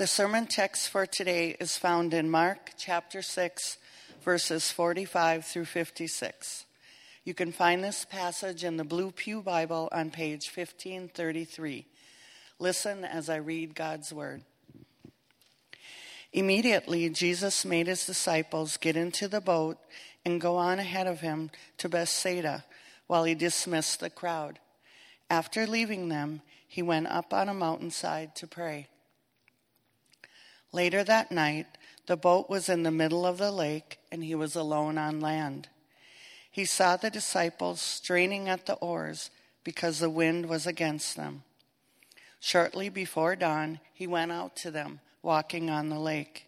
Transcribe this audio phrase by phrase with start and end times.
[0.00, 3.76] The sermon text for today is found in Mark chapter 6,
[4.22, 6.64] verses 45 through 56.
[7.22, 11.84] You can find this passage in the Blue Pew Bible on page 1533.
[12.58, 14.42] Listen as I read God's word.
[16.32, 19.76] Immediately, Jesus made his disciples get into the boat
[20.24, 22.64] and go on ahead of him to Bethsaida
[23.06, 24.60] while he dismissed the crowd.
[25.28, 28.88] After leaving them, he went up on a mountainside to pray.
[30.72, 31.66] Later that night,
[32.06, 35.68] the boat was in the middle of the lake and he was alone on land.
[36.50, 39.30] He saw the disciples straining at the oars
[39.64, 41.42] because the wind was against them.
[42.40, 46.46] Shortly before dawn, he went out to them, walking on the lake.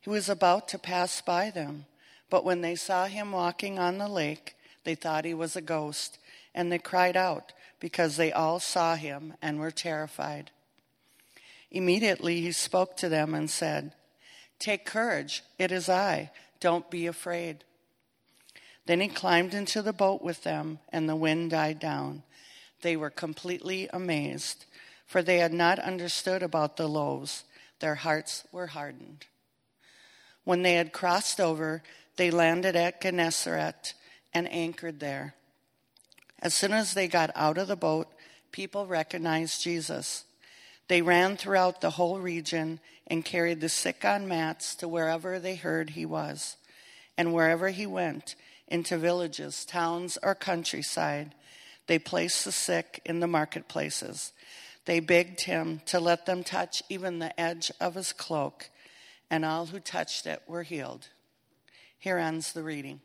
[0.00, 1.86] He was about to pass by them,
[2.28, 6.18] but when they saw him walking on the lake, they thought he was a ghost,
[6.54, 10.50] and they cried out because they all saw him and were terrified.
[11.72, 13.94] Immediately he spoke to them and said,
[14.58, 17.64] Take courage, it is I, don't be afraid.
[18.86, 22.24] Then he climbed into the boat with them, and the wind died down.
[22.82, 24.66] They were completely amazed,
[25.06, 27.44] for they had not understood about the loaves.
[27.80, 29.24] Their hearts were hardened.
[30.44, 31.82] When they had crossed over,
[32.16, 33.94] they landed at Gennesaret
[34.34, 35.34] and anchored there.
[36.40, 38.08] As soon as they got out of the boat,
[38.50, 40.24] people recognized Jesus.
[40.88, 45.56] They ran throughout the whole region and carried the sick on mats to wherever they
[45.56, 46.56] heard he was.
[47.16, 48.34] And wherever he went,
[48.68, 51.34] into villages, towns, or countryside,
[51.86, 54.32] they placed the sick in the marketplaces.
[54.86, 58.70] They begged him to let them touch even the edge of his cloak,
[59.30, 61.08] and all who touched it were healed.
[61.98, 63.00] Here ends the reading.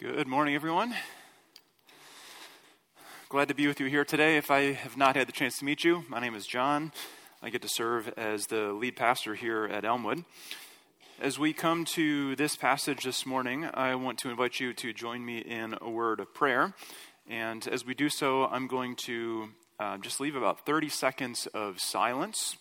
[0.00, 0.94] Good morning, everyone.
[3.28, 4.38] Glad to be with you here today.
[4.38, 6.92] If I have not had the chance to meet you, my name is John.
[7.42, 10.24] I get to serve as the lead pastor here at Elmwood.
[11.20, 15.22] As we come to this passage this morning, I want to invite you to join
[15.22, 16.72] me in a word of prayer.
[17.28, 21.78] And as we do so, I'm going to uh, just leave about 30 seconds of
[21.78, 22.56] silence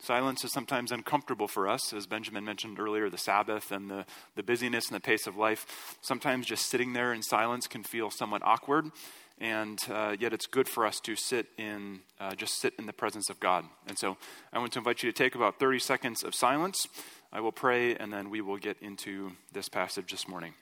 [0.00, 4.42] Silence is sometimes uncomfortable for us, as Benjamin mentioned earlier, the Sabbath and the, the
[4.42, 5.96] busyness and the pace of life.
[6.02, 8.90] Sometimes just sitting there in silence can feel somewhat awkward,
[9.38, 12.92] and uh, yet it's good for us to sit in, uh, just sit in the
[12.92, 13.64] presence of God.
[13.86, 14.16] And so
[14.52, 16.86] I want to invite you to take about 30 seconds of silence.
[17.32, 20.54] I will pray, and then we will get into this passage this morning.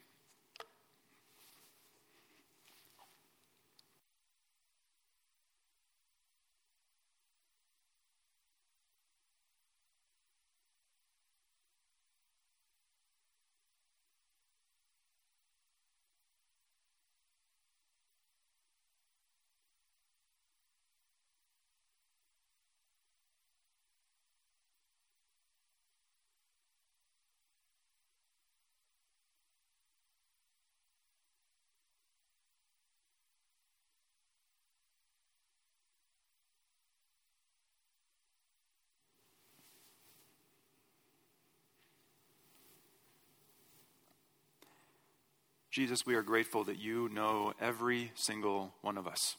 [45.72, 49.37] Jesus, we are grateful that you know every single one of us.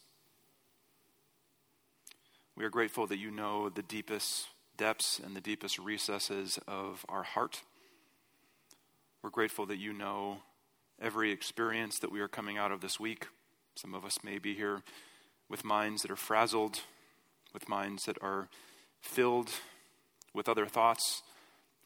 [2.56, 7.22] We are grateful that you know the deepest depths and the deepest recesses of our
[7.22, 7.62] heart.
[9.22, 10.38] We're grateful that you know
[11.00, 13.28] every experience that we are coming out of this week.
[13.76, 14.82] Some of us may be here
[15.50, 16.80] with minds that are frazzled,
[17.54, 18.48] with minds that are
[19.02, 19.52] filled
[20.34, 21.22] with other thoughts,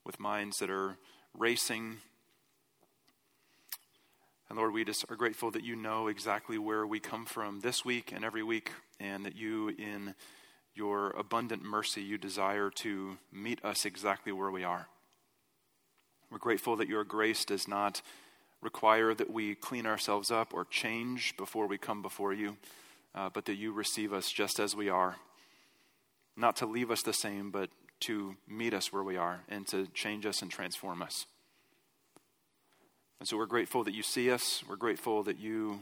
[0.05, 0.95] with minds that are
[1.37, 1.97] racing
[4.49, 7.83] and Lord, we just are grateful that you know exactly where we come from this
[7.83, 10.15] week and every week, and that you, in
[10.73, 14.87] your abundant mercy, you desire to meet us exactly where we are.
[16.31, 18.01] We're grateful that your grace does not
[18.61, 22.57] require that we clean ourselves up or change before we come before you,
[23.13, 25.17] uh, but that you receive us just as we are.
[26.35, 27.69] Not to leave us the same, but
[28.01, 31.25] to meet us where we are and to change us and transform us.
[33.19, 34.63] And so we're grateful that you see us.
[34.69, 35.81] We're grateful that you,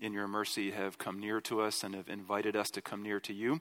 [0.00, 3.20] in your mercy, have come near to us and have invited us to come near
[3.20, 3.60] to you.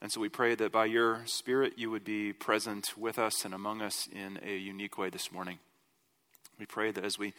[0.00, 3.52] And so we pray that by your Spirit, you would be present with us and
[3.52, 5.58] among us in a unique way this morning.
[6.60, 7.34] We pray that as we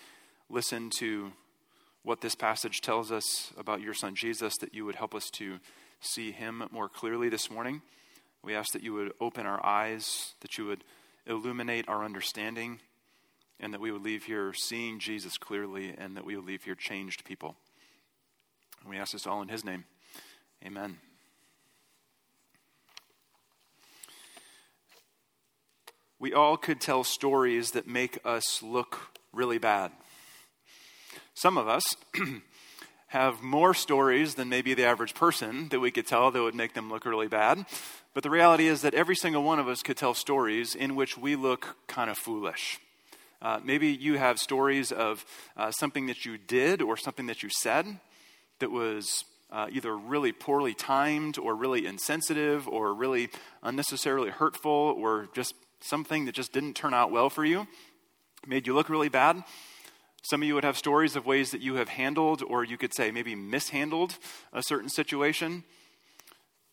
[0.50, 1.32] listen to
[2.04, 5.60] what this passage tells us about your Son Jesus, that you would help us to
[6.02, 7.82] see him more clearly this morning.
[8.44, 10.84] We ask that you would open our eyes, that you would
[11.26, 12.80] illuminate our understanding
[13.60, 16.76] and that we would leave here seeing Jesus clearly, and that we would leave here
[16.76, 17.56] changed people.
[18.82, 19.86] And we ask this all in his name.
[20.66, 20.98] Amen.
[26.20, 29.92] We all could tell stories that make us look really bad.
[31.36, 31.96] Some of us
[33.08, 36.74] have more stories than maybe the average person that we could tell that would make
[36.74, 37.66] them look really bad.
[38.16, 41.18] But the reality is that every single one of us could tell stories in which
[41.18, 42.80] we look kind of foolish.
[43.42, 45.24] Uh, maybe you have stories of
[45.56, 47.86] uh, something that you did or something that you said
[48.60, 53.30] that was uh, either really poorly timed or really insensitive or really
[53.64, 57.68] unnecessarily hurtful or just something that just didn't turn out well for you,
[58.46, 59.44] made you look really bad.
[60.24, 62.94] Some of you would have stories of ways that you have handled, or you could
[62.94, 64.18] say maybe mishandled,
[64.52, 65.64] a certain situation.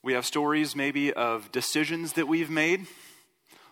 [0.02, 2.86] We have stories maybe of decisions that we've made,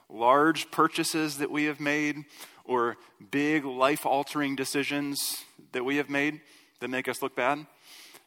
[0.09, 2.25] large purchases that we have made,
[2.65, 2.97] or
[3.31, 6.41] big life altering decisions that we have made
[6.81, 7.67] that make us look bad.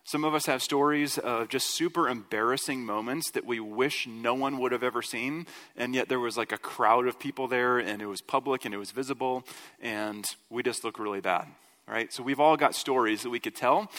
[0.07, 4.59] Some of us have stories of just super embarrassing moments that we wish no one
[4.59, 8.03] would have ever seen, and yet there was like a crowd of people there, and
[8.03, 9.43] it was public and it was visible,
[9.81, 11.47] and we just look really bad,
[11.87, 12.13] right?
[12.13, 13.89] So we've all got stories that we could tell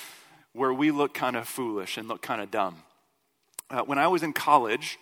[0.52, 2.84] where we look kind of foolish and look kind of dumb.
[3.68, 4.98] Uh, when I was in college,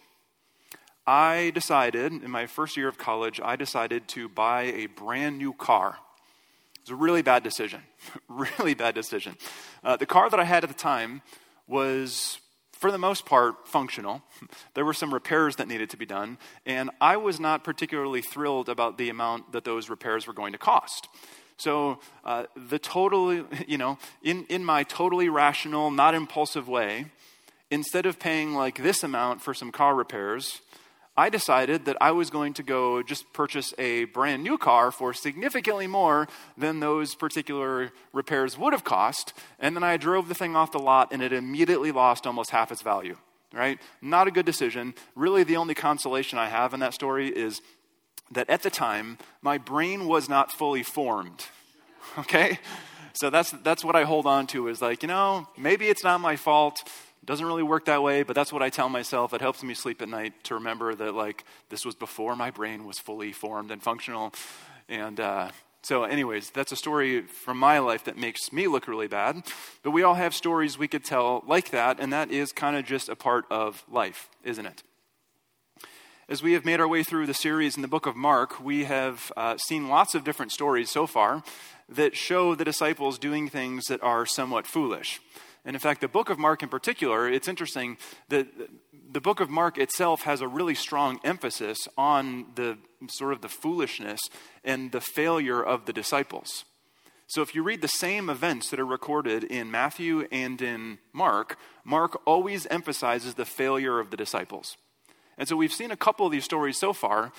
[1.07, 5.53] I decided, in my first year of college, I decided to buy a brand new
[5.53, 5.99] car.
[6.77, 7.83] It was a really bad decision.
[8.29, 9.37] really bad decision.
[9.83, 11.21] Uh, the car that I had at the time
[11.67, 12.39] was,
[12.73, 14.23] for the most part, functional.
[14.75, 16.37] There were some repairs that needed to be done,
[16.67, 20.59] and I was not particularly thrilled about the amount that those repairs were going to
[20.59, 21.09] cost.
[21.57, 27.07] So, uh, the totally, you know, in, in my totally rational, not impulsive way,
[27.71, 30.61] instead of paying like this amount for some car repairs,
[31.17, 35.15] I decided that I was going to go just purchase a brand new car for
[35.15, 36.27] significantly more
[36.59, 39.33] than those particular repairs would have cost.
[39.61, 42.73] And then I drove the thing off the lot and it immediately lost almost half
[42.73, 43.17] its value,
[43.53, 43.79] right?
[44.03, 44.95] Not a good decision.
[45.15, 47.63] Really, the only consolation I have in that story is
[48.33, 51.47] that at the time, my brain was not fully formed,
[52.19, 52.59] okay?
[53.13, 56.21] So that's, that's what I hold on to is like, you know, maybe it's not
[56.21, 56.83] my fault
[57.27, 59.33] doesn't really work that way, but that's what I tell myself.
[59.33, 62.85] It helps me sleep at night to remember that, like, this was before my brain
[62.85, 64.33] was fully formed and functional.
[64.89, 65.51] And uh,
[65.83, 69.43] so, anyways, that's a story from my life that makes me look really bad.
[69.83, 72.85] But we all have stories we could tell like that, and that is kind of
[72.85, 74.83] just a part of life, isn't it?
[76.27, 78.85] As we have made our way through the series in the book of Mark, we
[78.85, 81.43] have uh, seen lots of different stories so far
[81.87, 85.21] that show the disciples doing things that are somewhat foolish.
[85.65, 87.97] And in fact, the book of Mark in particular, it's interesting
[88.29, 88.47] that
[89.11, 92.77] the book of Mark itself has a really strong emphasis on the
[93.09, 94.21] sort of the foolishness
[94.63, 96.65] and the failure of the disciples.
[97.27, 101.59] So if you read the same events that are recorded in Matthew and in Mark,
[101.83, 104.77] Mark always emphasizes the failure of the disciples.
[105.39, 107.33] And so we've seen a couple of these stories so far,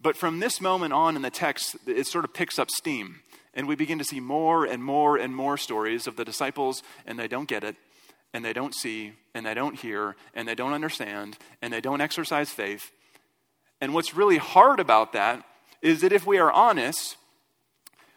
[0.00, 3.20] but from this moment on in the text, it sort of picks up steam.
[3.54, 7.18] And we begin to see more and more and more stories of the disciples, and
[7.18, 7.76] they don't get it,
[8.32, 12.00] and they don't see, and they don't hear, and they don't understand, and they don't
[12.00, 12.90] exercise faith.
[13.80, 15.44] And what's really hard about that
[15.82, 17.16] is that if we are honest,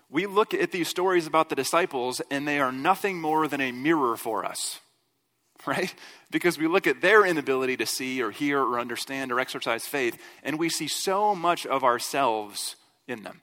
[0.09, 3.71] we look at these stories about the disciples, and they are nothing more than a
[3.71, 4.79] mirror for us,
[5.65, 5.93] right?
[6.31, 10.17] Because we look at their inability to see or hear or understand or exercise faith,
[10.43, 12.75] and we see so much of ourselves
[13.07, 13.41] in them.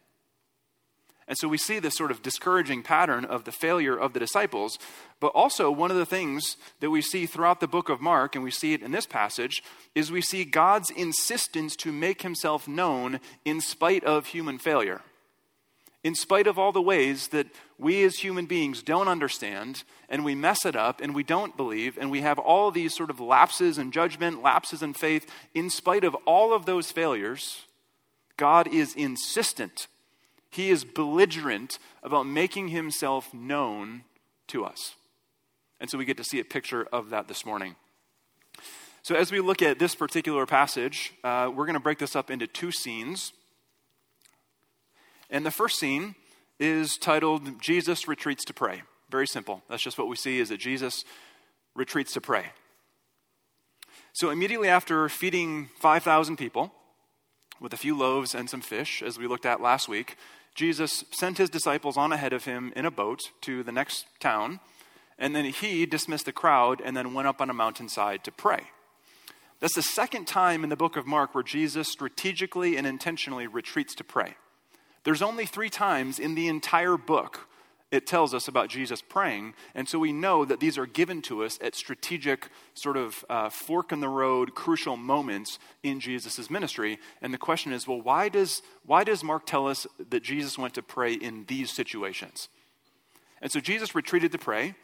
[1.26, 4.78] And so we see this sort of discouraging pattern of the failure of the disciples.
[5.20, 8.44] But also, one of the things that we see throughout the book of Mark, and
[8.44, 9.62] we see it in this passage,
[9.94, 15.00] is we see God's insistence to make himself known in spite of human failure.
[16.02, 17.46] In spite of all the ways that
[17.78, 21.96] we as human beings don't understand, and we mess it up, and we don't believe,
[21.96, 26.04] and we have all these sort of lapses in judgment, lapses in faith, in spite
[26.04, 27.64] of all of those failures,
[28.36, 29.86] God is insistent
[30.54, 34.04] he is belligerent about making himself known
[34.46, 34.94] to us.
[35.80, 37.74] And so we get to see a picture of that this morning.
[39.02, 42.30] So, as we look at this particular passage, uh, we're going to break this up
[42.30, 43.32] into two scenes.
[45.28, 46.14] And the first scene
[46.58, 48.82] is titled Jesus Retreats to Pray.
[49.10, 49.62] Very simple.
[49.68, 51.04] That's just what we see is that Jesus
[51.74, 52.46] retreats to pray.
[54.12, 56.72] So, immediately after feeding 5,000 people
[57.60, 60.16] with a few loaves and some fish, as we looked at last week,
[60.54, 64.60] Jesus sent his disciples on ahead of him in a boat to the next town,
[65.18, 68.60] and then he dismissed the crowd and then went up on a mountainside to pray.
[69.60, 73.94] That's the second time in the book of Mark where Jesus strategically and intentionally retreats
[73.96, 74.36] to pray.
[75.04, 77.48] There's only three times in the entire book
[77.94, 79.54] it tells us about Jesus praying.
[79.72, 83.50] And so we know that these are given to us at strategic, sort of uh,
[83.50, 86.98] fork in the road, crucial moments in Jesus' ministry.
[87.22, 90.74] And the question is well, why does, why does Mark tell us that Jesus went
[90.74, 92.48] to pray in these situations?
[93.40, 94.74] And so Jesus retreated to pray.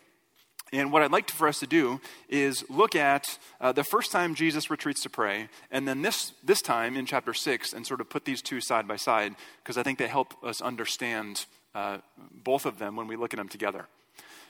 [0.73, 4.37] And what I'd like for us to do is look at uh, the first time
[4.37, 8.09] Jesus retreats to pray, and then this, this time in chapter 6, and sort of
[8.09, 11.99] put these two side by side, because I think they help us understand uh,
[12.45, 13.87] both of them when we look at them together.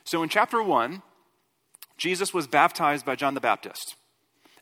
[0.05, 1.03] So in chapter 1,
[1.97, 3.97] Jesus was baptized by John the Baptist.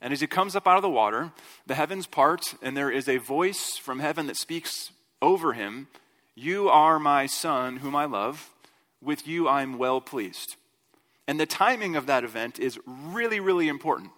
[0.01, 1.33] And as he comes up out of the water,
[1.67, 5.89] the heavens part, and there is a voice from heaven that speaks over him
[6.35, 8.51] You are my son, whom I love.
[9.01, 10.57] With you I'm well pleased.
[11.27, 14.11] And the timing of that event is really, really important.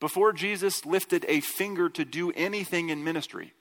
[0.00, 3.52] Before Jesus lifted a finger to do anything in ministry,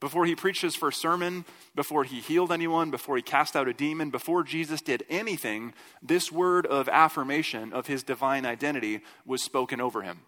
[0.00, 3.72] before he preached his first sermon, before he healed anyone, before he cast out a
[3.72, 9.80] demon, before Jesus did anything, this word of affirmation of his divine identity was spoken
[9.80, 10.20] over him.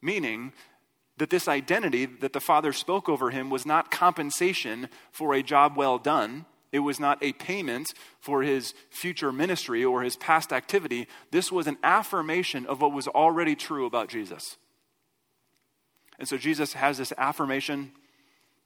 [0.00, 0.52] Meaning
[1.16, 5.76] that this identity that the Father spoke over him was not compensation for a job
[5.76, 11.08] well done, it was not a payment for his future ministry or his past activity.
[11.30, 14.56] This was an affirmation of what was already true about Jesus.
[16.18, 17.92] And so Jesus has this affirmation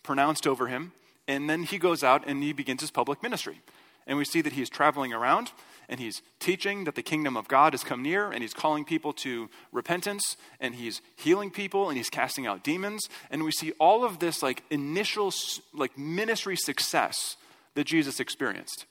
[0.02, 0.92] pronounced over him,
[1.28, 3.61] and then he goes out and he begins his public ministry.
[4.07, 5.52] And we see that he's traveling around
[5.88, 9.12] and he's teaching that the kingdom of God has come near and he's calling people
[9.14, 13.09] to repentance and he's healing people and he's casting out demons.
[13.30, 15.33] And we see all of this like initial
[15.75, 17.37] like ministry success
[17.75, 18.87] that Jesus experienced.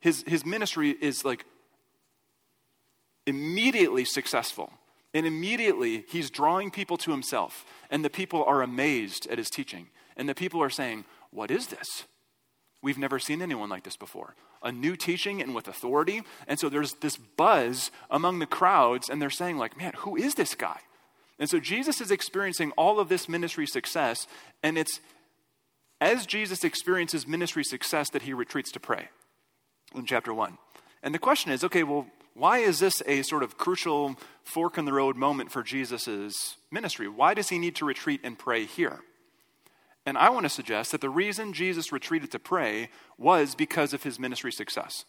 [0.00, 1.44] His, his ministry is like
[3.26, 4.72] immediately successful.
[5.14, 7.64] And immediately he's drawing people to himself.
[7.90, 9.88] And the people are amazed at his teaching.
[10.18, 12.04] And the people are saying, What is this?
[12.82, 14.34] We've never seen anyone like this before.
[14.62, 16.22] A new teaching and with authority.
[16.46, 20.34] And so there's this buzz among the crowds, and they're saying, like, man, who is
[20.34, 20.80] this guy?
[21.38, 24.26] And so Jesus is experiencing all of this ministry success,
[24.62, 25.00] and it's
[26.00, 29.08] as Jesus experiences ministry success that he retreats to pray
[29.94, 30.58] in chapter 1.
[31.02, 34.84] And the question is okay, well, why is this a sort of crucial fork in
[34.84, 37.08] the road moment for Jesus' ministry?
[37.08, 39.00] Why does he need to retreat and pray here?
[40.08, 42.88] And I want to suggest that the reason Jesus retreated to pray
[43.18, 45.04] was because of his ministry success.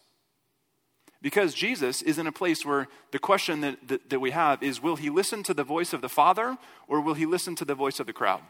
[1.22, 4.82] Because Jesus is in a place where the question that, that, that we have is
[4.82, 7.74] will he listen to the voice of the Father or will he listen to the
[7.74, 8.42] voice of the crowd?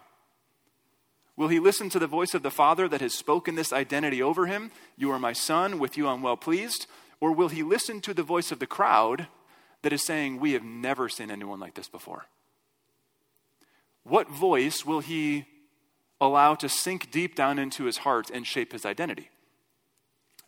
[1.37, 4.47] Will he listen to the voice of the Father that has spoken this identity over
[4.47, 4.73] him?
[4.97, 6.89] You are my son, with you I'm well pleased.
[7.21, 9.29] Or will he listen to the voice of the crowd
[9.83, 12.27] that is saying, We have never seen anyone like this before?
[14.03, 15.47] What voice will he
[16.21, 19.31] allow to sink deep down into his heart and shape his identity?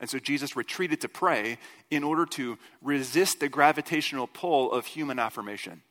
[0.01, 1.59] And so Jesus retreated to pray
[1.91, 5.83] in order to resist the gravitational pull of human affirmation.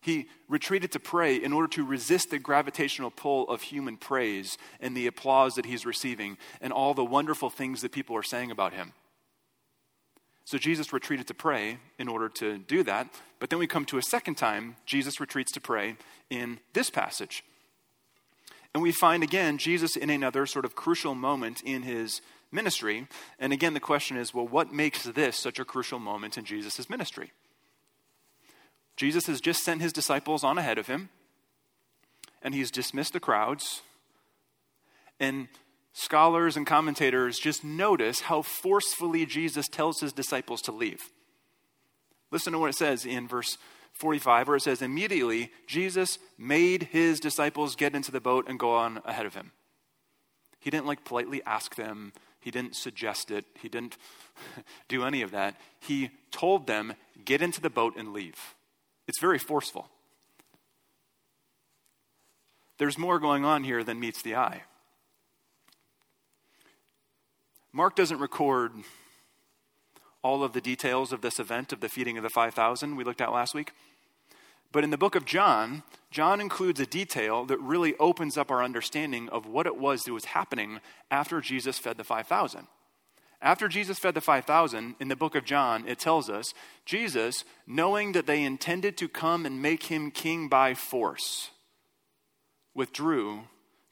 [0.00, 4.94] He retreated to pray in order to resist the gravitational pull of human praise and
[4.94, 8.74] the applause that he's receiving and all the wonderful things that people are saying about
[8.74, 8.92] him.
[10.44, 13.08] So Jesus retreated to pray in order to do that.
[13.38, 15.96] But then we come to a second time, Jesus retreats to pray
[16.28, 17.42] in this passage.
[18.74, 23.06] And we find again Jesus in another sort of crucial moment in his ministry.
[23.38, 26.90] And again, the question is well, what makes this such a crucial moment in Jesus'
[26.90, 27.32] ministry?
[28.96, 31.08] Jesus has just sent his disciples on ahead of him,
[32.42, 33.82] and he's dismissed the crowds.
[35.18, 35.48] And
[35.92, 41.00] scholars and commentators just notice how forcefully Jesus tells his disciples to leave.
[42.30, 43.58] Listen to what it says in verse
[43.94, 48.74] 45, where it says, Immediately Jesus made his disciples get into the boat and go
[48.74, 49.52] on ahead of him.
[50.60, 53.96] He didn't like politely ask them, he didn't suggest it, he didn't
[54.88, 55.56] do any of that.
[55.80, 58.54] He told them, Get into the boat and leave.
[59.06, 59.88] It's very forceful.
[62.78, 64.62] There's more going on here than meets the eye.
[67.72, 68.72] Mark doesn't record
[70.24, 73.20] all of the details of this event of the feeding of the 5,000 we looked
[73.20, 73.72] at last week.
[74.72, 78.64] But in the book of John, John includes a detail that really opens up our
[78.64, 82.66] understanding of what it was that was happening after Jesus fed the 5,000.
[83.40, 86.54] After Jesus fed the 5,000, in the book of John, it tells us
[86.86, 91.50] Jesus, knowing that they intended to come and make him king by force,
[92.74, 93.42] withdrew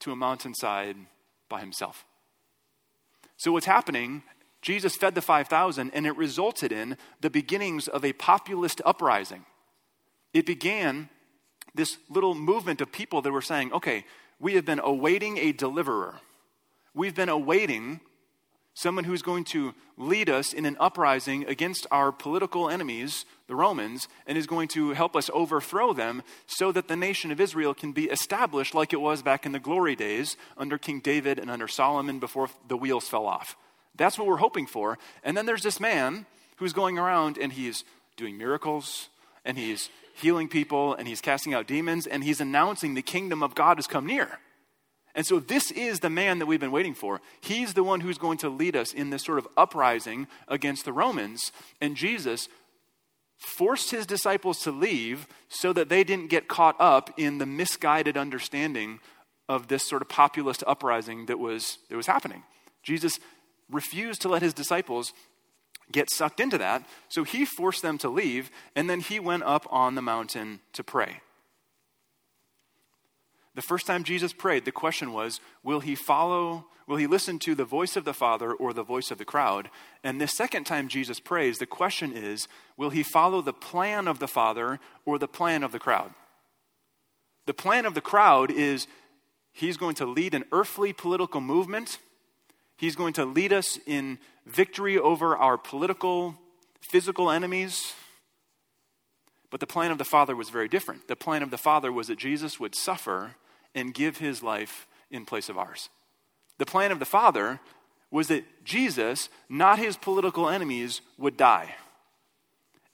[0.01, 0.97] to a mountainside
[1.51, 2.07] by himself.
[3.37, 4.23] So, what's happening?
[4.63, 9.45] Jesus fed the 5,000, and it resulted in the beginnings of a populist uprising.
[10.33, 11.09] It began
[11.75, 14.05] this little movement of people that were saying, okay,
[14.39, 16.21] we have been awaiting a deliverer.
[16.95, 18.01] We've been awaiting
[18.75, 24.09] someone who's going to lead us in an uprising against our political enemies, the Romans,
[24.27, 27.93] and is going to help us overthrow them so that the nation of Israel can
[27.93, 31.69] be established like it was back in the glory days under King David and under
[31.69, 33.57] Solomon before the wheels fell off.
[33.97, 34.99] That's what we're hoping for.
[35.23, 37.85] And then there's this man who's going around and he's
[38.17, 39.09] doing miracles
[39.45, 43.55] and he's healing people and he's casting out demons and he's announcing the kingdom of
[43.55, 44.39] God has come near.
[45.15, 47.21] And so, this is the man that we've been waiting for.
[47.43, 50.93] He's the one who's going to lead us in this sort of uprising against the
[50.93, 51.53] Romans.
[51.83, 52.49] And Jesus
[53.37, 58.17] forced his disciples to leave so that they didn't get caught up in the misguided
[58.17, 59.01] understanding
[59.49, 62.43] of this sort of populist uprising that was, that was happening.
[62.83, 63.19] Jesus
[63.73, 65.13] refused to let his disciples
[65.91, 69.67] get sucked into that, so he forced them to leave, and then he went up
[69.71, 71.21] on the mountain to pray.
[73.55, 77.55] The first time Jesus prayed, the question was, will he follow, will he listen to
[77.55, 79.69] the voice of the Father or the voice of the crowd?
[80.03, 82.49] And the second time Jesus prays, the question is,
[82.79, 86.13] will he follow the plan of the Father or the plan of the crowd?
[87.45, 88.87] The plan of the crowd is
[89.53, 91.99] he's going to lead an earthly political movement.
[92.83, 96.35] He's going to lead us in victory over our political,
[96.81, 97.95] physical enemies.
[99.51, 101.07] But the plan of the Father was very different.
[101.07, 103.37] The plan of the Father was that Jesus would suffer
[103.73, 105.91] and give his life in place of ours.
[106.59, 107.61] The plan of the Father
[108.11, 111.77] was that Jesus, not his political enemies, would die.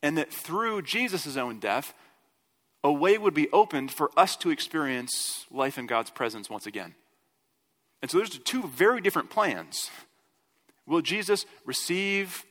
[0.02, 1.94] And that through Jesus' own death,
[2.84, 6.94] a way would be opened for us to experience life in God's presence once again.
[8.00, 9.90] And so there's two very different plans.
[10.86, 12.44] Will Jesus receive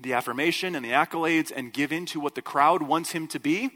[0.00, 3.38] the affirmation and the accolades and give in to what the crowd wants him to
[3.38, 3.70] be?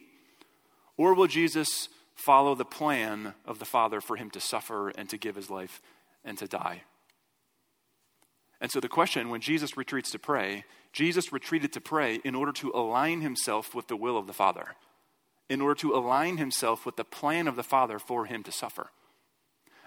[0.97, 5.19] Or will Jesus follow the plan of the Father for him to suffer and to
[5.19, 5.83] give his life
[6.25, 6.83] and to die.
[8.61, 12.53] And so the question when Jesus retreats to pray, Jesus retreated to pray in order
[12.53, 14.77] to align himself with the will of the Father,
[15.51, 18.91] in order to align himself with the plan of the Father for him to suffer.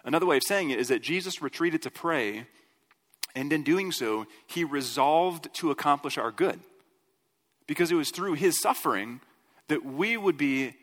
[0.04, 2.48] Another way of saying it is that Jesus retreated to pray,
[3.36, 6.60] and in doing so, he resolved to accomplish our good.
[7.68, 9.20] Because it was through his suffering
[9.68, 10.76] that we would be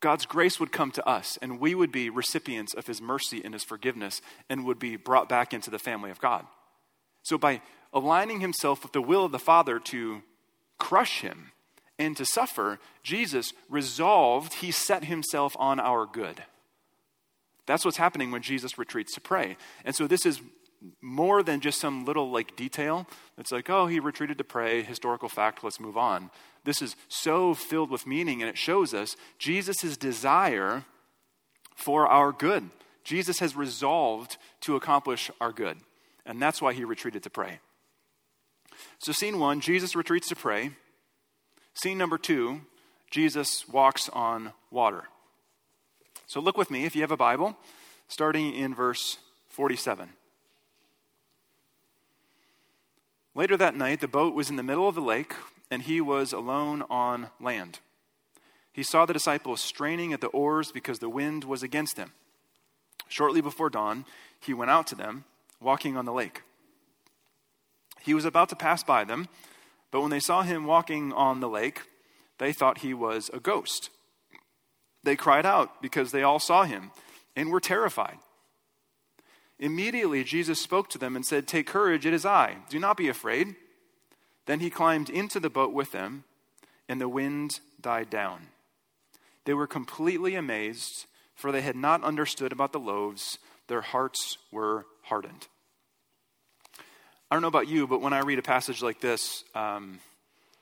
[0.00, 3.54] God's grace would come to us, and we would be recipients of his mercy and
[3.54, 6.44] his forgiveness, and would be brought back into the family of God.
[7.22, 7.62] So, by
[7.92, 10.22] aligning himself with the will of the Father to
[10.76, 11.52] crush him
[12.00, 16.42] and to suffer, Jesus resolved, he set himself on our good.
[17.66, 19.56] That's what's happening when Jesus retreats to pray.
[19.84, 20.40] And so, this is
[21.00, 23.06] more than just some little like detail.
[23.38, 26.30] It's like, oh, he retreated to pray, historical fact, let's move on.
[26.64, 30.84] This is so filled with meaning, and it shows us Jesus' desire
[31.74, 32.70] for our good.
[33.04, 35.78] Jesus has resolved to accomplish our good,
[36.24, 37.60] and that's why he retreated to pray.
[38.98, 40.70] So, scene one, Jesus retreats to pray.
[41.74, 42.62] Scene number two,
[43.10, 45.04] Jesus walks on water.
[46.32, 47.58] So, look with me, if you have a Bible,
[48.08, 49.18] starting in verse
[49.48, 50.08] 47.
[53.34, 55.34] Later that night, the boat was in the middle of the lake,
[55.70, 57.80] and he was alone on land.
[58.72, 62.12] He saw the disciples straining at the oars because the wind was against them.
[63.08, 64.06] Shortly before dawn,
[64.40, 65.24] he went out to them,
[65.60, 66.44] walking on the lake.
[68.00, 69.28] He was about to pass by them,
[69.90, 71.82] but when they saw him walking on the lake,
[72.38, 73.90] they thought he was a ghost.
[75.04, 76.90] They cried out because they all saw him
[77.34, 78.18] and were terrified.
[79.58, 82.56] Immediately, Jesus spoke to them and said, Take courage, it is I.
[82.68, 83.54] Do not be afraid.
[84.46, 86.24] Then he climbed into the boat with them,
[86.88, 88.48] and the wind died down.
[89.44, 93.38] They were completely amazed, for they had not understood about the loaves.
[93.68, 95.46] Their hearts were hardened.
[97.30, 100.00] I don't know about you, but when I read a passage like this, um,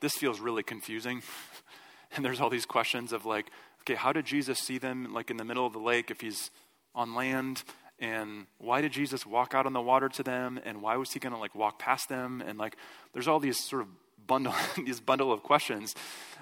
[0.00, 1.22] this feels really confusing.
[2.14, 3.46] and there's all these questions of like,
[3.82, 6.50] okay, how did Jesus see them like in the middle of the lake if he's
[6.94, 7.64] on land?
[8.02, 11.20] and why did Jesus walk out on the water to them and why was he
[11.20, 12.76] going to like walk past them and like
[13.12, 13.88] there's all these sort of
[14.26, 15.94] bundle these bundle of questions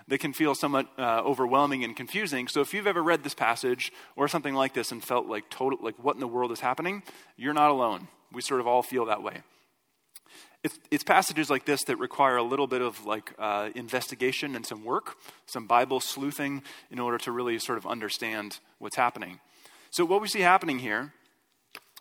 [0.06, 2.48] that can feel somewhat uh, overwhelming and confusing.
[2.48, 5.78] So if you've ever read this passage or something like this and felt like total
[5.82, 7.02] like what in the world is happening,
[7.36, 8.08] you're not alone.
[8.32, 9.42] We sort of all feel that way.
[10.64, 14.66] It's, it's passages like this that require a little bit of like uh, investigation and
[14.66, 15.16] some work,
[15.46, 19.38] some Bible sleuthing in order to really sort of understand what's happening.
[19.90, 21.12] So what we see happening here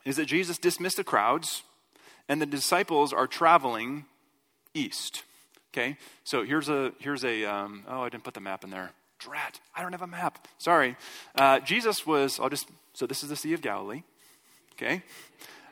[0.05, 1.63] is that Jesus dismissed the crowds
[2.27, 4.05] and the disciples are traveling
[4.73, 5.23] east.
[5.73, 8.91] Okay, so here's a here's a um, oh I didn't put the map in there.
[9.19, 10.47] Drat, I don't have a map.
[10.57, 10.95] Sorry.
[11.35, 12.39] Uh, Jesus was.
[12.39, 14.03] I'll just so this is the Sea of Galilee.
[14.73, 15.03] Okay,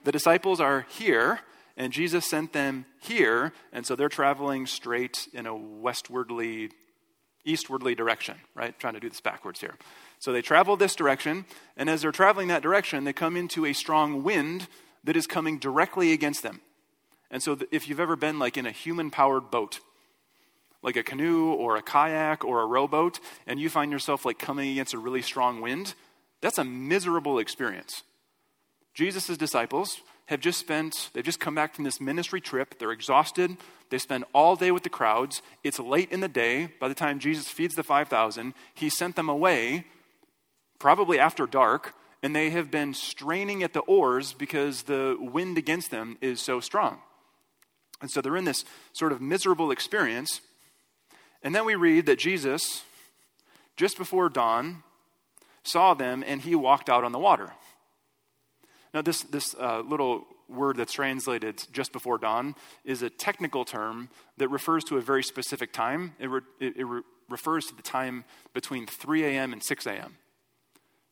[0.03, 1.39] the disciples are here,
[1.77, 6.71] and Jesus sent them here, and so they're traveling straight in a westwardly,
[7.43, 8.77] eastwardly direction, right?
[8.79, 9.75] trying to do this backwards here.
[10.19, 13.73] So they travel this direction, and as they're traveling that direction, they come into a
[13.73, 14.67] strong wind
[15.03, 16.61] that is coming directly against them.
[17.29, 19.79] And so if you've ever been like in a human powered boat,
[20.81, 24.71] like a canoe or a kayak or a rowboat, and you find yourself like coming
[24.71, 25.93] against a really strong wind,
[26.41, 28.03] that's a miserable experience.
[28.93, 32.79] Jesus' disciples have just spent, they've just come back from this ministry trip.
[32.79, 33.57] They're exhausted.
[33.89, 35.41] They spend all day with the crowds.
[35.63, 36.69] It's late in the day.
[36.79, 39.85] By the time Jesus feeds the 5,000, he sent them away,
[40.79, 45.91] probably after dark, and they have been straining at the oars because the wind against
[45.91, 46.99] them is so strong.
[48.01, 50.41] And so they're in this sort of miserable experience.
[51.43, 52.83] And then we read that Jesus,
[53.77, 54.81] just before dawn,
[55.63, 57.53] saw them and he walked out on the water.
[58.95, 62.55] Now, this, this uh, little word that's translated just before dawn
[62.85, 66.13] is a technical term that refers to a very specific time.
[66.17, 69.51] It, re, it, re, refers to the time between 3 a.m.
[69.51, 70.15] and 6 a.m.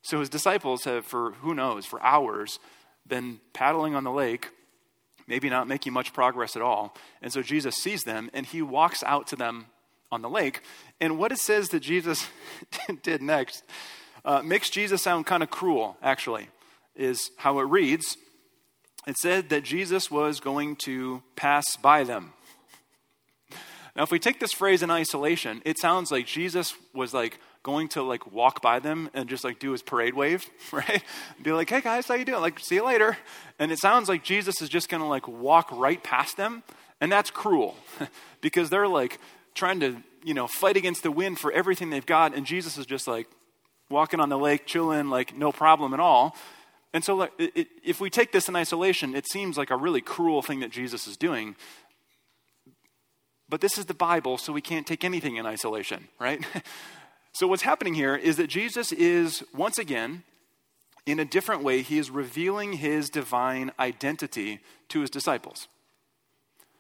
[0.02, 2.58] So his disciples have, for who knows, for hours,
[3.06, 4.52] been paddling on the lake,
[5.28, 6.96] maybe not making much progress at all.
[7.22, 9.66] And so Jesus sees them and he walks out to them
[10.10, 10.62] on the lake.
[11.02, 12.30] And what it says that Jesus
[13.04, 13.66] did next
[14.24, 16.48] uh, makes Jesus sound kind of cruel, actually,
[16.96, 18.18] is how it reads.
[19.06, 22.34] It said that Jesus was going to pass by them.
[23.96, 27.88] Now, if we take this phrase in isolation, it sounds like Jesus was like going
[27.90, 31.04] to like walk by them and just like do his parade wave, right?
[31.42, 32.42] Be like, "Hey guys, how you doing?
[32.42, 33.18] Like, see you later."
[33.60, 36.64] And it sounds like Jesus is just to like walk right past them,
[37.00, 37.76] and that's cruel
[38.42, 39.20] because they're like
[39.54, 42.88] trying to, you know, fight against the wind for everything they've got, and Jesus is
[42.88, 43.28] just like
[43.90, 46.36] walking on the lake, chilling, like no problem at all.
[46.94, 50.02] And so, it, it, if we take this in isolation, it seems like a really
[50.02, 51.56] cruel thing that Jesus is doing.
[53.50, 56.46] But this is the Bible, so we can't take anything in isolation, right?
[57.34, 60.24] so, what's happening here is that Jesus is, once again,
[61.06, 65.68] in a different way, he is revealing his divine identity to his disciples.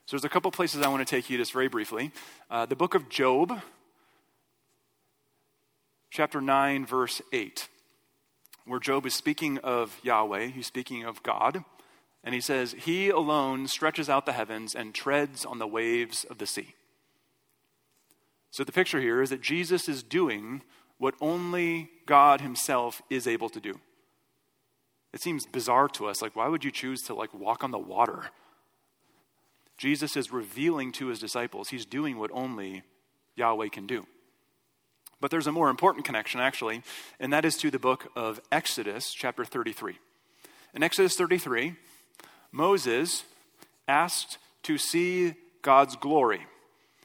[0.06, 2.12] So there's a couple places I want to take you just very briefly.
[2.50, 3.62] Uh, the book of Job,
[6.10, 7.70] chapter 9, verse 8,
[8.66, 11.64] where Job is speaking of Yahweh, he's speaking of God,
[12.24, 16.38] and he says, He alone stretches out the heavens and treads on the waves of
[16.38, 16.76] the sea.
[18.52, 20.62] So the picture here is that Jesus is doing
[20.98, 23.80] what only God himself is able to do.
[25.12, 26.22] It seems bizarre to us.
[26.22, 28.30] Like, why would you choose to like walk on the water?
[29.78, 32.84] Jesus is revealing to his disciples he's doing what only
[33.36, 34.06] Yahweh can do.
[35.24, 36.84] But there's a more important connection, actually,
[37.18, 39.98] and that is to the book of Exodus, chapter 33.
[40.74, 41.76] In Exodus 33,
[42.52, 43.24] Moses
[43.88, 46.46] asked to see God's glory.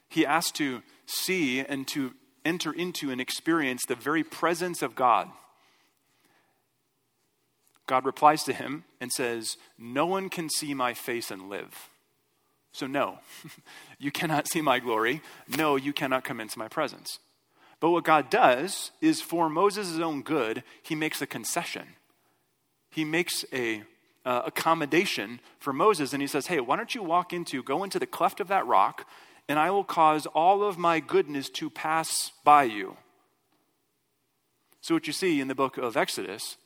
[0.09, 2.11] He asked to see and to
[2.43, 5.29] enter into and experience the very presence of God.
[7.87, 11.87] God replies to him and says, No one can see my face and live.
[12.73, 13.19] So, no,
[13.97, 15.21] you cannot see my glory.
[15.47, 17.17] No, you cannot come into my presence.
[17.79, 21.87] But what God does is for Moses' own good, he makes a concession.
[22.89, 23.83] He makes a
[24.25, 27.99] uh, accommodation for Moses, and he says, Hey, why don't you walk into, go into
[27.99, 29.07] the cleft of that rock,
[29.47, 32.97] and I will cause all of my goodness to pass by you.
[34.81, 36.57] So, what you see in the book of Exodus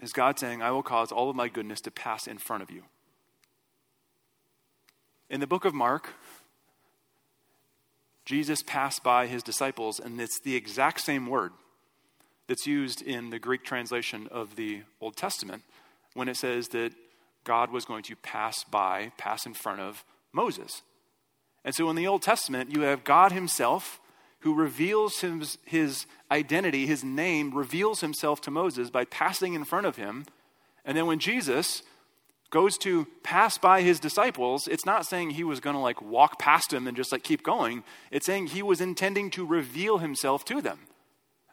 [0.00, 2.70] is God saying, I will cause all of my goodness to pass in front of
[2.70, 2.84] you.
[5.28, 6.14] In the book of Mark,
[8.30, 11.50] Jesus passed by his disciples, and it's the exact same word
[12.46, 15.64] that's used in the Greek translation of the Old Testament
[16.14, 16.92] when it says that
[17.42, 20.82] God was going to pass by, pass in front of Moses.
[21.64, 23.98] And so in the Old Testament, you have God himself
[24.42, 29.86] who reveals his, his identity, his name, reveals himself to Moses by passing in front
[29.86, 30.24] of him.
[30.84, 31.82] And then when Jesus
[32.50, 36.38] goes to pass by his disciples, it's not saying he was going to like walk
[36.38, 37.84] past them and just like keep going.
[38.10, 40.80] It's saying he was intending to reveal himself to them.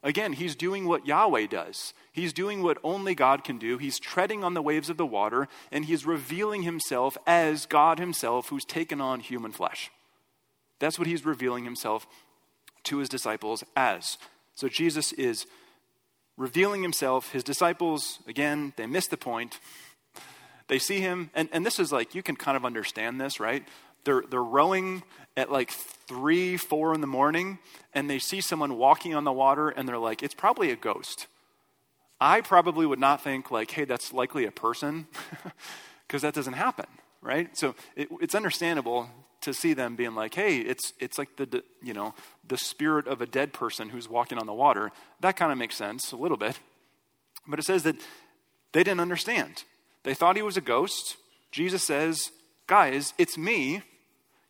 [0.04, 1.94] Again, he's doing what Yahweh does.
[2.12, 3.78] He's doing what only God can do.
[3.78, 8.50] He's treading on the waves of the water and he's revealing himself as God himself
[8.50, 9.92] who's taken on human flesh.
[10.80, 12.08] That's what he's revealing himself
[12.84, 14.18] to his disciples as.
[14.56, 15.46] So Jesus is
[16.38, 17.32] revealing himself.
[17.32, 19.60] His disciples, again, they miss the point.
[20.68, 23.66] They see him, and, and this is like, you can kind of understand this, right?
[24.04, 25.04] They're, they're rowing
[25.36, 27.60] at like three, four in the morning,
[27.94, 31.28] and they see someone walking on the water, and they're like, it's probably a ghost.
[32.20, 35.08] I probably would not think, like, hey, that's likely a person,
[36.08, 36.88] because that doesn't happen,
[37.22, 37.56] right?
[37.58, 39.10] So it, it's understandable
[39.42, 42.14] to see them being like, hey, it's, it's like the, you know,
[42.46, 44.92] the spirit of a dead person who's walking on the water.
[45.22, 46.60] That kind of makes sense a little bit.
[47.48, 47.96] But it says that
[48.74, 49.64] they didn't understand.
[50.08, 51.18] They thought he was a ghost.
[51.52, 52.32] Jesus says,
[52.66, 53.82] guys, it's me.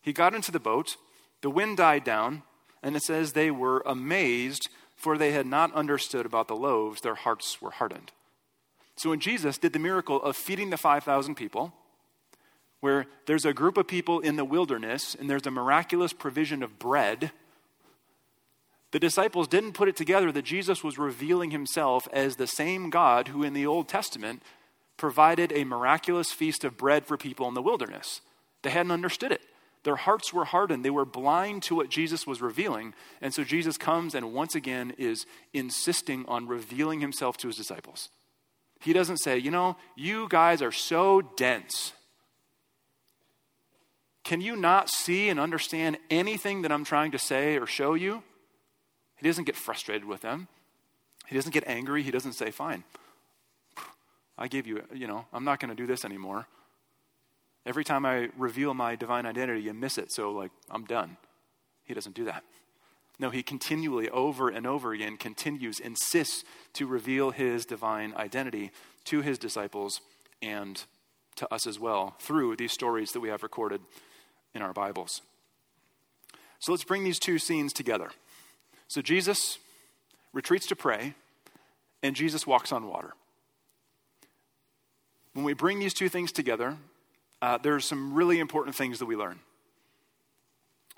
[0.04, 0.98] He got into the boat.
[1.42, 2.44] The wind died down.
[2.84, 7.02] And it says they were amazed, for they had not understood about the loaves.
[7.02, 8.12] Their hearts were hardened.
[8.98, 11.74] So when Jesus did the miracle of feeding the 5,000 people,
[12.80, 16.78] where there's a group of people in the wilderness and there's a miraculous provision of
[16.78, 17.32] bread,
[18.92, 23.30] the disciples didn't put it together that Jesus was revealing himself as the same God
[23.30, 24.44] who in the Old Testament
[24.98, 28.22] provided a miraculous feast of bread for people in the wilderness.
[28.64, 29.42] They hadn't understood it.
[29.84, 30.84] Their hearts were hardened.
[30.84, 32.94] They were blind to what Jesus was revealing.
[33.22, 38.10] And so Jesus comes and once again is insisting on revealing himself to his disciples.
[38.82, 41.94] He doesn't say, you know, you guys are so dense.
[44.24, 48.24] Can you not see and understand anything that I'm trying to say or show you?
[49.16, 50.50] He doesn't get frustrated with them.
[51.28, 52.04] He doesn't get angry.
[52.04, 52.84] He doesn't say, fine.
[54.38, 56.48] I gave you, you know, I'm not going to do this anymore.
[57.66, 60.12] Every time I reveal my divine identity, you miss it.
[60.12, 61.18] So, like, I'm done.
[61.84, 62.44] He doesn't do that.
[63.20, 68.72] No, he continually, over and over again, continues, insists to reveal his divine identity
[69.06, 70.02] to his disciples
[70.42, 70.84] and
[71.36, 73.82] to us as well through these stories that we have recorded
[74.54, 75.22] in our Bibles.
[76.60, 78.12] So let's bring these two scenes together.
[78.88, 79.58] So Jesus
[80.32, 81.16] retreats to pray,
[82.04, 83.14] and Jesus walks on water.
[85.38, 86.78] When we bring these two things together,
[87.44, 89.38] uh, are some really important things that we learn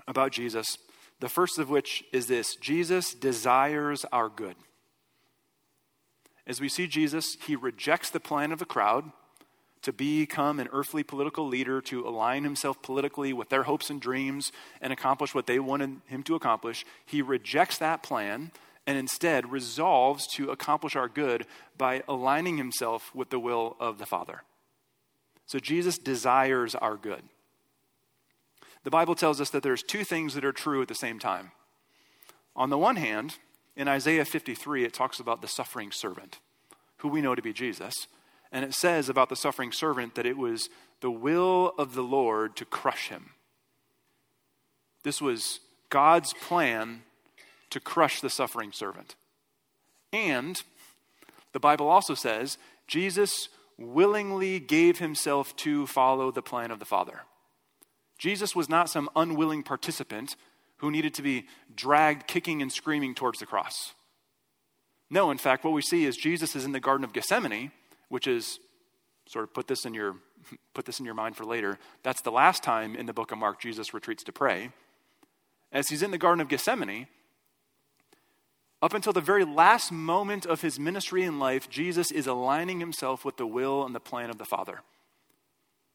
[0.08, 0.78] about Jesus.
[1.20, 4.56] The first of which is this Jesus desires our good.
[6.48, 9.12] As we see Jesus, he rejects the plan of the crowd
[9.82, 14.54] to become an earthly political leader, to align himself politically with their hopes and dreams
[14.80, 18.52] and accomplish what they wanted him to accomplish, he rejects that plan
[18.90, 21.46] and instead resolves to accomplish our good
[21.78, 24.42] by aligning himself with the will of the Father.
[25.46, 27.22] So Jesus desires our good.
[28.84, 31.52] The Bible tells us that there's two things that are true at the same time.
[32.56, 33.36] On the one hand,
[33.76, 36.40] in Isaiah 53, it talks about the suffering servant,
[36.98, 37.94] who we know to be Jesus.
[38.52, 40.68] And it says about the suffering servant that it was
[41.02, 43.34] the will of the Lord to crush him.
[45.04, 45.60] This was
[45.92, 47.04] God's plan
[47.70, 49.16] to crush the suffering servant.
[50.12, 50.62] And
[51.54, 57.22] the Bible also says Jesus willingly gave himself to follow the plan of the Father.
[58.18, 60.36] Jesus was not some unwilling participant
[60.78, 63.94] who needed to be dragged kicking and screaming towards the cross.
[65.10, 67.72] No, in fact, what we see is Jesus is in the Garden of Gethsemane
[68.10, 68.60] which is
[69.28, 70.16] sort of put this in your
[70.74, 71.80] put this in your mind for later.
[72.04, 74.72] That's the last time in the book of Mark Jesus retreats to pray.
[75.72, 77.08] As he's in the Garden of Gethsemane,
[78.82, 83.26] up until the very last moment of his ministry in life, Jesus is aligning himself
[83.26, 84.82] with the will and the plan of the Father.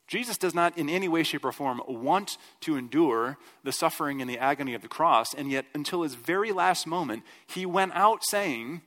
[0.07, 4.29] Jesus does not, in any way, shape, or form, want to endure the suffering and
[4.29, 8.21] the agony of the cross, and yet, until his very last moment, he went out
[8.29, 8.83] saying,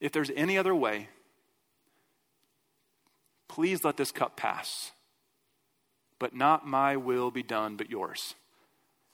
[0.00, 1.08] If there's any other way,
[3.50, 4.92] Please let this cup pass.
[6.20, 8.36] But not my will be done, but yours.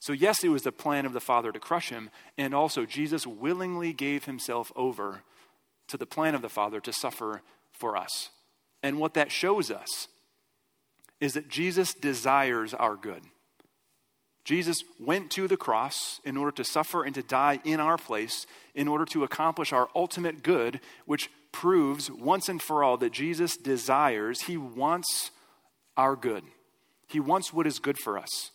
[0.07, 3.27] So, yes, it was the plan of the Father to crush him, and also Jesus
[3.27, 5.23] willingly gave himself over
[5.89, 7.41] to the plan of the Father to suffer
[7.73, 8.29] for us.
[8.81, 10.07] And what that shows us
[11.19, 13.21] is that Jesus desires our good.
[14.45, 18.45] Jesus went to the cross in order to suffer and to die in our place
[18.73, 23.57] in order to accomplish our ultimate good, which proves once and for all that Jesus
[23.57, 25.31] desires, he wants
[25.97, 26.45] our good.
[27.09, 28.51] He wants what is good for us.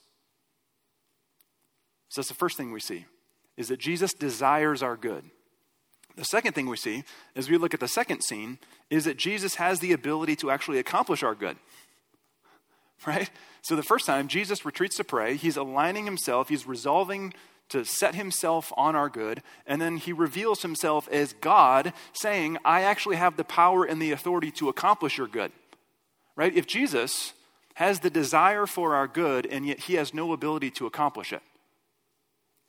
[2.13, 3.07] So that's the first thing we see,
[3.57, 5.25] is that Jesus desires our good.
[6.15, 8.59] The second thing we see, as we look at the second scene,
[8.91, 11.57] is that Jesus has the ability to actually accomplish our good.
[13.07, 13.31] Right?
[13.63, 15.37] So the first time, Jesus retreats to pray.
[15.37, 17.33] He's aligning himself, he's resolving
[17.71, 22.83] to set himself on our good, and then he reveals himself as God, saying, I
[22.83, 25.51] actually have the power and the authority to accomplish your good.
[26.37, 26.55] Right?
[26.55, 27.33] If Jesus
[27.75, 31.43] has the desire for our good, and yet he has no ability to accomplish it,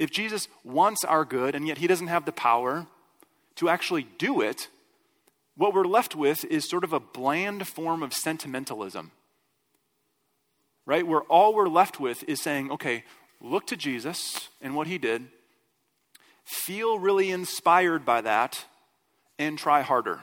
[0.04, 2.88] if Jesus wants our good, and yet he doesn't have the power
[3.56, 4.68] to actually do it,
[5.56, 9.12] what we're left with is sort of a bland form of sentimentalism.
[10.86, 11.08] Right?
[11.08, 13.06] Where all we're left with is saying, okay,
[13.40, 15.28] look to Jesus and what he did,
[16.44, 18.66] feel really inspired by that,
[19.40, 20.20] and try harder.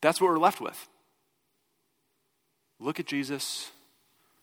[0.00, 0.88] That's what we're left with.
[2.78, 3.70] Look at Jesus,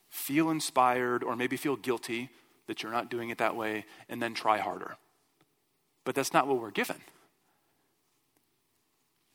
[0.10, 2.30] feel inspired or maybe feel guilty
[2.68, 4.98] that you're not doing it that way, and then try harder.
[6.04, 6.98] But that's not what we're given.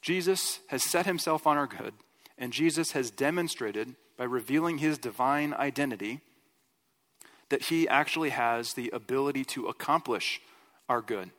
[0.01, 1.95] Jesus has set himself on our good,
[2.39, 6.21] and Jesus has demonstrated by revealing his divine identity
[7.49, 10.41] that he actually has the ability to accomplish
[10.89, 11.31] our good.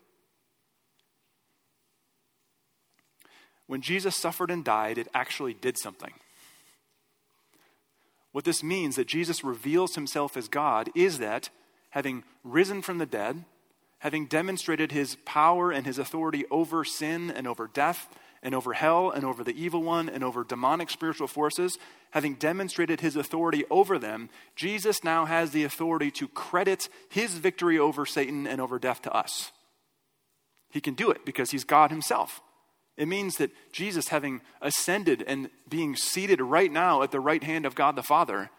[3.68, 6.14] When Jesus suffered and died, it actually did something.
[8.32, 11.50] What this means that Jesus reveals himself as God is that,
[11.94, 13.46] having risen from the dead,
[14.00, 18.10] having demonstrated his power and his authority over sin and over death
[18.42, 21.78] and over hell and over the evil one and over demonic spiritual forces,
[22.10, 27.78] having demonstrated his authority over them, Jesus now has the authority to credit his victory
[27.78, 29.52] over Satan and over death to us.
[30.72, 32.42] He can do it because he's God himself.
[32.98, 37.68] It means that Jesus, having ascended and being seated right now at the right hand
[37.68, 38.50] of God the Father,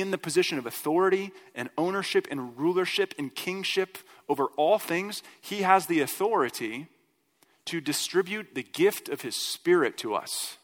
[0.00, 5.62] in the position of authority and ownership and rulership and kingship over all things, he
[5.62, 6.88] has the authority
[7.66, 10.56] to distribute the gift of his Spirit to us,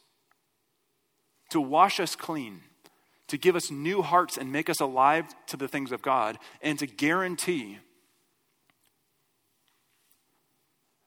[1.51, 2.61] to wash us clean,
[3.29, 6.79] to give us new hearts and make us alive to the things of God, and
[6.79, 7.79] to guarantee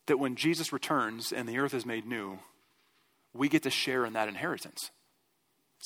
[0.08, 2.40] that when Jesus returns and the earth is made new,
[3.34, 4.92] we get to share in that inheritance.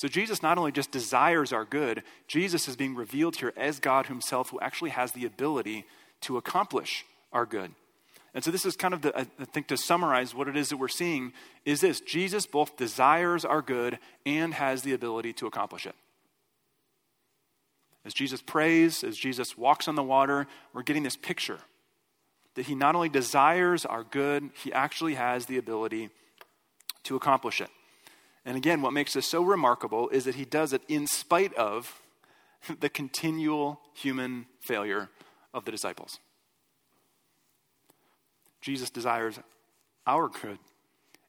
[0.00, 4.06] So Jesus not only just desires our good, Jesus is being revealed here as God
[4.06, 5.84] Himself, who actually has the ability
[6.22, 7.74] to accomplish our good.
[8.32, 10.78] And so this is kind of the, I think to summarize what it is that
[10.78, 11.34] we're seeing
[11.66, 15.94] is this Jesus both desires our good and has the ability to accomplish it.
[18.06, 21.58] As Jesus prays, as Jesus walks on the water, we're getting this picture
[22.54, 26.08] that he not only desires our good, he actually has the ability
[27.02, 27.68] to accomplish it.
[28.44, 32.00] And again, what makes this so remarkable is that he does it in spite of
[32.80, 35.08] the continual human failure
[35.52, 36.18] of the disciples.
[38.60, 39.38] Jesus desires
[40.06, 40.58] our good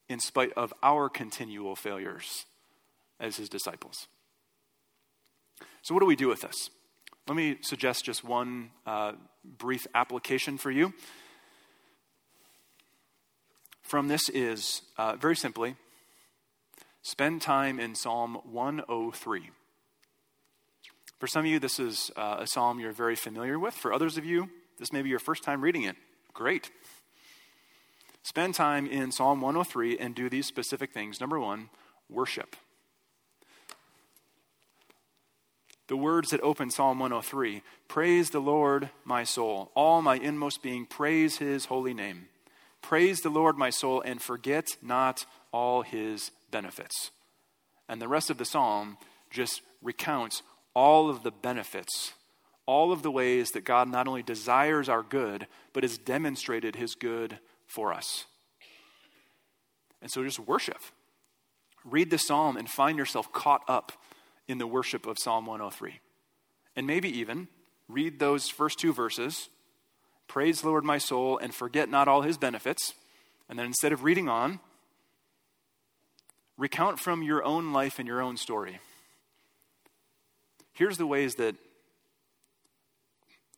[0.10, 2.46] in spite of our continual failures
[3.20, 4.08] as his disciples.
[5.82, 6.70] So, what do we do with this?
[7.28, 9.14] Let me suggest just one uh,
[9.58, 10.94] brief application for you.
[13.82, 15.76] From this is uh, very simply
[17.02, 19.50] spend time in Psalm 103.
[21.20, 23.74] For some of you, this is uh, a psalm you're very familiar with.
[23.74, 25.96] For others of you, this may be your first time reading it.
[26.34, 26.72] Great.
[28.24, 31.20] Spend time in Psalm 103 and do these specific things.
[31.20, 31.70] Number one,
[32.10, 32.56] worship.
[35.92, 39.72] the words that open Psalm 103 Praise the Lord, my soul.
[39.76, 42.30] All my inmost being, praise his holy name.
[42.82, 47.12] Praise the Lord, my soul, and forget not all his benefits.
[47.90, 48.98] And the rest of the psalm
[49.30, 52.14] just recounts all of the benefits,
[52.66, 56.96] all of the ways that God not only desires our good, but has demonstrated his
[56.96, 58.26] good for us.
[60.02, 60.82] And so just worship.
[61.84, 63.92] Read the psalm and find yourself caught up
[64.48, 66.00] in the worship of Psalm 103.
[66.76, 67.48] And maybe even
[67.88, 69.50] read those first two verses
[70.28, 72.94] Praise the Lord, my soul, and forget not all his benefits.
[73.50, 74.62] And then instead of reading on,
[76.62, 78.80] recount from your own life and your own story.
[80.74, 81.56] Here's the ways that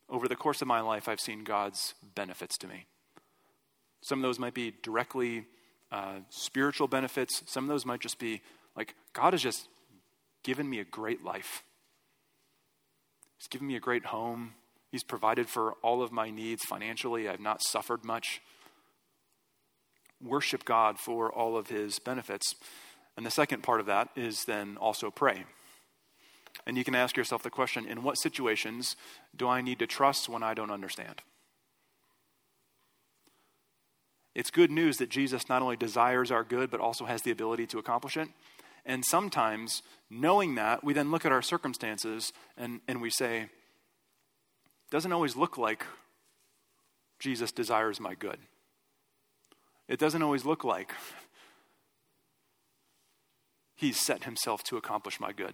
[0.10, 2.86] over the course of my life I've seen God's benefits to me.
[4.04, 5.46] Some of those might be directly
[5.92, 8.42] uh, spiritual benefits, some of those might just be
[8.78, 9.68] like, God has just
[10.44, 11.62] given me a great life.
[13.38, 14.54] He's given me a great home.
[14.94, 17.28] He's provided for all of my needs financially.
[17.28, 18.42] I've not suffered much.
[20.24, 22.56] Worship God for all of his benefits.
[23.16, 25.46] And the second part of that is then also pray.
[26.66, 28.96] And you can ask yourself the question in what situations
[29.36, 31.22] do I need to trust when I don't understand?
[34.36, 37.68] It's good news that Jesus not only desires our good, but also has the ability
[37.68, 38.30] to accomplish it.
[38.86, 43.48] And sometimes, knowing that, we then look at our circumstances and, and we say,
[44.92, 45.86] doesn't always look like
[47.20, 48.38] Jesus desires my good.
[49.88, 50.92] It doesn't always look like
[53.84, 55.54] he's set himself to accomplish my good.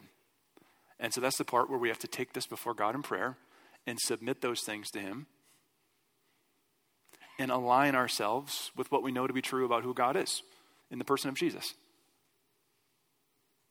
[0.99, 3.37] And so that's the part where we have to take this before God in prayer
[3.87, 5.25] and submit those things to him
[7.39, 10.43] and align ourselves with what we know to be true about who God is
[10.91, 11.73] in the person of Jesus.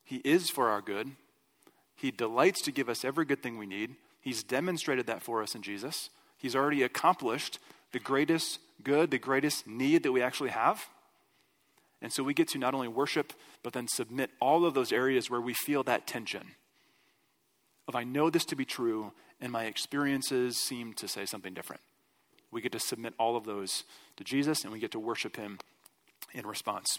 [0.05, 1.13] He is for our good.
[1.95, 3.95] He delights to give us every good thing we need.
[4.21, 6.11] He's demonstrated that for us in Jesus.
[6.37, 7.59] He's already accomplished
[7.93, 10.85] the greatest good, the greatest need that we actually have.
[12.01, 13.33] And so we get to not only worship,
[13.63, 16.53] but then submit all of those areas where we feel that tension
[17.89, 21.81] of I know this to be true, and my experiences seem to say something different.
[22.51, 23.85] We get to submit all of those
[24.19, 25.59] to Jesus, and we get to worship Him
[26.35, 26.99] in response.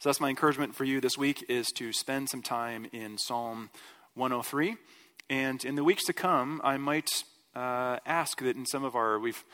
[0.00, 3.70] So that's my encouragement for you this week is to spend some time in Psalm
[4.14, 4.76] 103.
[5.30, 7.08] And in the weeks to come, I might
[7.54, 9.44] uh, ask that in some of our, we've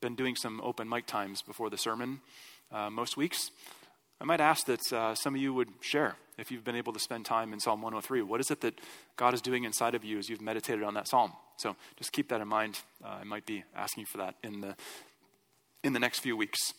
[0.00, 2.20] been doing some open mic times before the sermon
[2.70, 3.50] uh, most weeks.
[4.20, 6.98] I might ask that uh, some of you would share if you've been able to
[6.98, 8.22] spend time in Psalm 103.
[8.22, 8.80] What is it that
[9.16, 11.32] God is doing inside of you as you've meditated on that psalm?
[11.58, 12.80] So just keep that in mind.
[13.04, 14.74] Uh, I might be asking for that in the
[15.84, 16.72] in the next few weeks.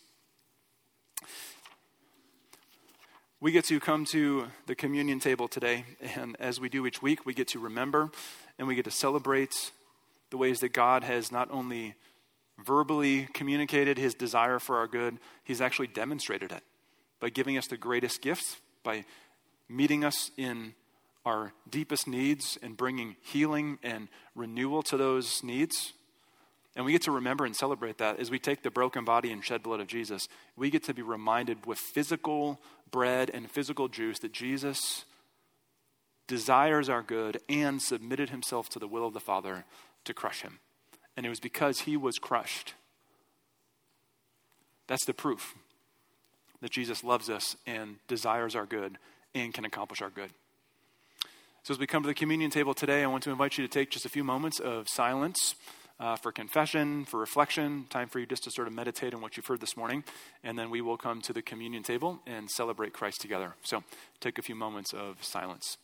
[3.40, 5.84] We get to come to the communion table today,
[6.16, 8.10] and as we do each week, we get to remember
[8.58, 9.54] and we get to celebrate
[10.30, 11.94] the ways that God has not only
[12.58, 16.64] verbally communicated his desire for our good, he's actually demonstrated it
[17.20, 19.04] by giving us the greatest gifts, by
[19.68, 20.74] meeting us in
[21.24, 25.92] our deepest needs and bringing healing and renewal to those needs.
[26.74, 29.44] And we get to remember and celebrate that as we take the broken body and
[29.44, 30.28] shed blood of Jesus.
[30.56, 32.60] We get to be reminded with physical
[32.90, 35.04] bread and physical juice that Jesus
[36.28, 39.64] desires our good and submitted himself to the will of the Father
[40.04, 40.60] to crush him.
[41.16, 42.74] And it was because he was crushed.
[44.86, 45.54] That's the proof
[46.60, 48.98] that Jesus loves us and desires our good
[49.34, 50.30] and can accomplish our good.
[51.62, 53.72] So, as we come to the communion table today, I want to invite you to
[53.72, 55.54] take just a few moments of silence
[56.00, 59.36] uh, for confession, for reflection, time for you just to sort of meditate on what
[59.36, 60.04] you've heard this morning,
[60.44, 63.54] and then we will come to the communion table and celebrate Christ together.
[63.64, 63.82] So
[64.20, 65.76] take a few moments of silence.